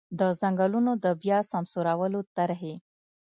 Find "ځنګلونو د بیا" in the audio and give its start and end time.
0.41-1.39